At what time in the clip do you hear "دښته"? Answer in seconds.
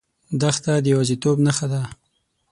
0.41-0.73